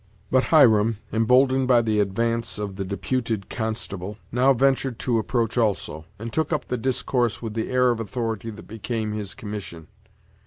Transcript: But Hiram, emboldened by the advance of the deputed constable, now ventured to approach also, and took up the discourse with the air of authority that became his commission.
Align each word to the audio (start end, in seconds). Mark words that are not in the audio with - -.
But 0.31 0.45
Hiram, 0.45 0.97
emboldened 1.13 1.67
by 1.67 1.83
the 1.83 1.99
advance 1.99 2.57
of 2.57 2.75
the 2.75 2.83
deputed 2.83 3.51
constable, 3.51 4.17
now 4.31 4.51
ventured 4.51 4.97
to 5.01 5.19
approach 5.19 5.59
also, 5.59 6.05
and 6.17 6.33
took 6.33 6.51
up 6.51 6.69
the 6.69 6.75
discourse 6.77 7.39
with 7.39 7.53
the 7.53 7.69
air 7.69 7.91
of 7.91 7.99
authority 7.99 8.49
that 8.49 8.67
became 8.67 9.11
his 9.11 9.35
commission. 9.35 9.89